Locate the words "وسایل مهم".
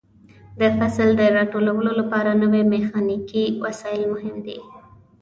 3.63-4.35